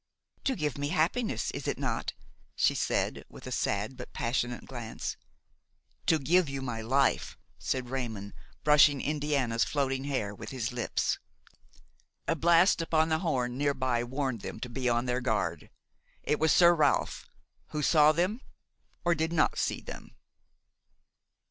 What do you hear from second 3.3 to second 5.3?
a sad but passionate glance.